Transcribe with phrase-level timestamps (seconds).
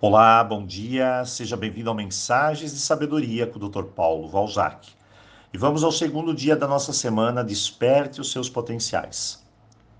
[0.00, 3.82] Olá, bom dia, seja bem-vindo ao Mensagens de Sabedoria com o Dr.
[3.82, 4.90] Paulo Valzac.
[5.52, 9.44] E vamos ao segundo dia da nossa semana Desperte os seus potenciais.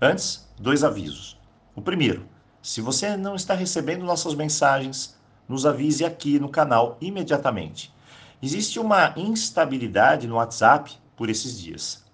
[0.01, 1.37] Antes, dois avisos.
[1.75, 2.25] O primeiro,
[2.61, 5.17] se você não está recebendo nossas mensagens,
[5.49, 7.93] nos avise aqui no canal imediatamente.
[8.41, 12.05] Existe uma instabilidade no WhatsApp por esses dias.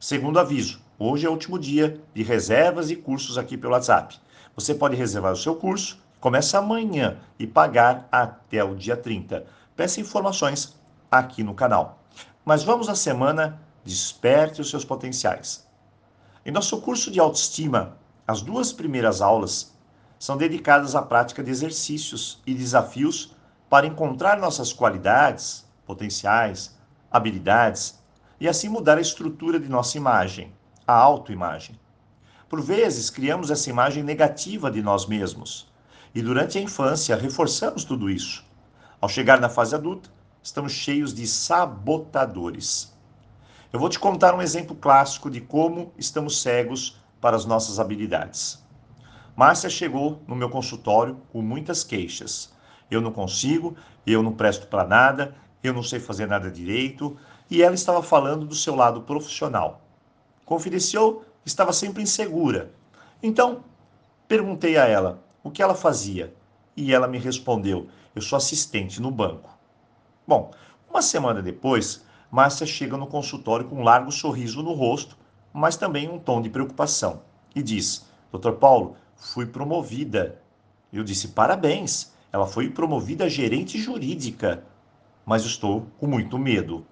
[0.00, 4.18] Segundo aviso, hoje é o último dia de reservas e cursos aqui pelo WhatsApp.
[4.54, 9.46] Você pode reservar o seu curso Começa amanhã e pagar até o dia 30.
[9.74, 10.78] Peça informações
[11.10, 12.02] aqui no canal.
[12.44, 15.66] Mas vamos à semana Desperte os seus potenciais.
[16.44, 19.74] Em nosso curso de autoestima, as duas primeiras aulas
[20.18, 23.34] são dedicadas à prática de exercícios e desafios
[23.70, 26.78] para encontrar nossas qualidades, potenciais,
[27.10, 27.98] habilidades
[28.38, 30.52] e assim mudar a estrutura de nossa imagem,
[30.86, 31.80] a autoimagem.
[32.50, 35.69] Por vezes, criamos essa imagem negativa de nós mesmos
[36.14, 38.44] e durante a infância reforçamos tudo isso.
[39.00, 40.10] Ao chegar na fase adulta,
[40.42, 42.92] estamos cheios de sabotadores.
[43.72, 48.62] Eu vou te contar um exemplo clássico de como estamos cegos para as nossas habilidades.
[49.36, 52.52] Márcia chegou no meu consultório com muitas queixas.
[52.90, 57.16] Eu não consigo, eu não presto para nada, eu não sei fazer nada direito,
[57.48, 59.80] e ela estava falando do seu lado profissional.
[60.44, 62.72] Confidenciou, estava sempre insegura.
[63.22, 63.64] Então,
[64.26, 66.34] perguntei a ela: o que ela fazia?
[66.76, 69.50] E ela me respondeu: Eu sou assistente no banco.
[70.26, 70.50] Bom,
[70.88, 75.16] uma semana depois, Márcia chega no consultório com um largo sorriso no rosto,
[75.52, 77.22] mas também um tom de preocupação,
[77.54, 80.40] e diz: Doutor Paulo, fui promovida.
[80.92, 84.64] Eu disse: Parabéns, ela foi promovida a gerente jurídica,
[85.24, 86.86] mas estou com muito medo.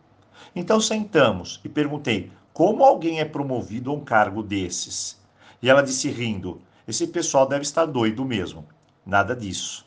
[0.55, 5.21] Então sentamos e perguntei: Como alguém é promovido a um cargo desses?
[5.63, 8.67] E ela disse rindo: esse pessoal deve estar doido mesmo.
[9.05, 9.85] Nada disso.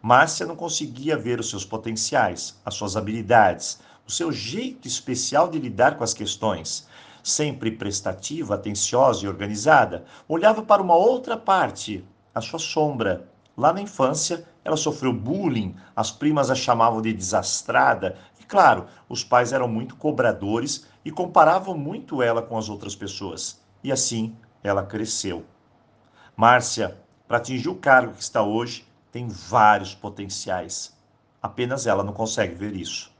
[0.00, 5.58] Márcia não conseguia ver os seus potenciais, as suas habilidades, o seu jeito especial de
[5.58, 6.86] lidar com as questões.
[7.20, 13.28] Sempre prestativa, atenciosa e organizada, olhava para uma outra parte, a sua sombra.
[13.56, 19.24] Lá na infância, ela sofreu bullying, as primas a chamavam de desastrada, e claro, os
[19.24, 23.60] pais eram muito cobradores e comparavam muito ela com as outras pessoas.
[23.82, 25.44] E assim ela cresceu.
[26.40, 26.96] Márcia,
[27.28, 30.96] para atingir o cargo que está hoje, tem vários potenciais.
[31.42, 33.12] Apenas ela não consegue ver isso.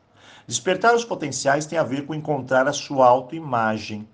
[0.47, 4.09] Despertar os potenciais tem a ver com encontrar a sua autoimagem,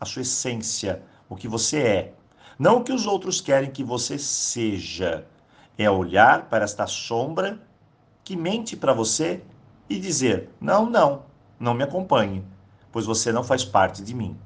[0.00, 2.14] a sua essência, o que você é.
[2.58, 5.24] Não o que os outros querem que você seja.
[5.78, 7.60] É olhar para esta sombra
[8.24, 9.40] que mente para você
[9.88, 11.22] e dizer: não, não,
[11.60, 12.44] não me acompanhe,
[12.90, 14.36] pois você não faz parte de mim.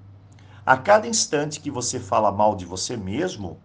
[0.67, 3.59] A cada instante que você fala mal de você mesmo,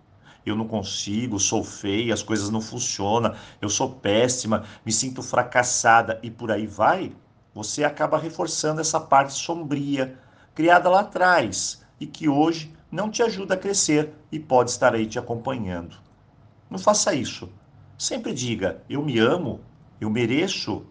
[0.45, 6.19] eu não consigo, sou feia, as coisas não funcionam, eu sou péssima, me sinto fracassada
[6.23, 7.11] e por aí vai,
[7.53, 10.17] você acaba reforçando essa parte sombria
[10.53, 15.05] criada lá atrás e que hoje não te ajuda a crescer e pode estar aí
[15.05, 15.97] te acompanhando.
[16.69, 17.49] Não faça isso.
[17.97, 19.61] Sempre diga: eu me amo,
[19.99, 20.85] eu mereço,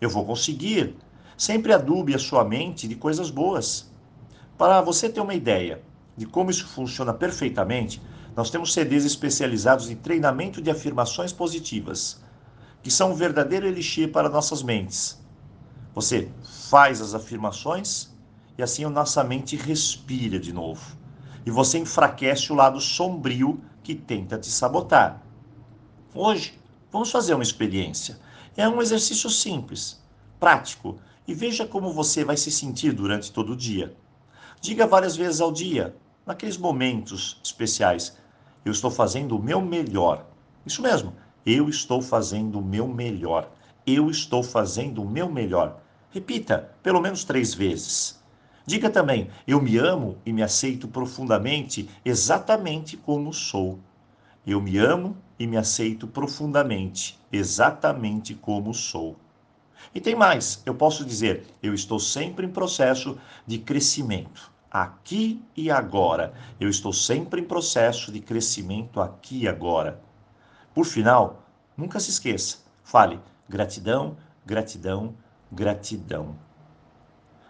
[0.00, 0.96] eu vou conseguir.
[1.36, 3.90] Sempre adube a sua mente de coisas boas.
[4.56, 5.82] Para você ter uma ideia
[6.16, 8.02] de como isso funciona perfeitamente,
[8.34, 12.20] nós temos CDs especializados em treinamento de afirmações positivas,
[12.82, 15.20] que são um verdadeiro elixir para nossas mentes.
[15.94, 16.30] Você
[16.70, 18.10] faz as afirmações
[18.56, 20.96] e assim a nossa mente respira de novo.
[21.44, 25.22] E você enfraquece o lado sombrio que tenta te sabotar.
[26.14, 26.58] Hoje,
[26.90, 28.18] vamos fazer uma experiência.
[28.56, 30.02] É um exercício simples,
[30.38, 33.94] prático, e veja como você vai se sentir durante todo o dia.
[34.60, 38.16] Diga várias vezes ao dia, naqueles momentos especiais,
[38.64, 40.24] eu estou fazendo o meu melhor.
[40.64, 41.12] Isso mesmo,
[41.44, 43.50] eu estou fazendo o meu melhor.
[43.84, 45.80] Eu estou fazendo o meu melhor.
[46.10, 48.20] Repita pelo menos três vezes.
[48.64, 53.80] Diga também: eu me amo e me aceito profundamente, exatamente como sou.
[54.46, 59.16] Eu me amo e me aceito profundamente, exatamente como sou.
[59.92, 65.70] E tem mais: eu posso dizer, eu estou sempre em processo de crescimento aqui e
[65.70, 66.32] agora.
[66.58, 70.00] Eu estou sempre em processo de crescimento aqui e agora.
[70.74, 71.42] Por final,
[71.76, 74.16] nunca se esqueça, fale gratidão,
[74.46, 75.14] gratidão,
[75.50, 76.34] gratidão.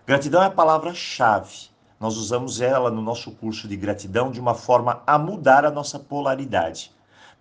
[0.05, 1.71] Gratidão é a palavra-chave.
[2.01, 6.01] Nós usamos ela no nosso curso de gratidão de uma forma a mudar a nossa
[6.01, 6.91] polaridade.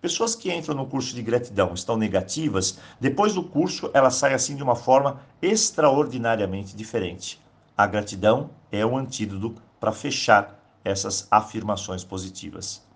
[0.00, 4.54] Pessoas que entram no curso de gratidão estão negativas, depois do curso elas saem assim
[4.54, 7.40] de uma forma extraordinariamente diferente.
[7.76, 12.86] A gratidão é o antídoto para fechar essas afirmações positivas.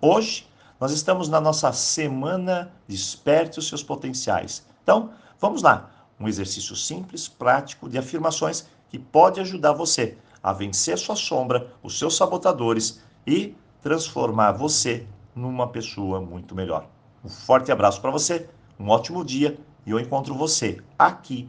[0.00, 0.46] Hoje,
[0.82, 4.66] Nós estamos na nossa semana Desperte os seus potenciais.
[4.82, 5.90] Então, vamos lá.
[6.18, 11.96] Um exercício simples, prático de afirmações que pode ajudar você a vencer sua sombra, os
[11.96, 16.88] seus sabotadores e transformar você numa pessoa muito melhor.
[17.24, 21.48] Um forte abraço para você, um ótimo dia e eu encontro você aqui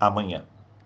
[0.00, 0.44] amanhã.